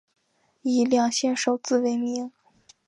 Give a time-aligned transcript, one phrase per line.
[0.63, 2.31] 以两县首字为名。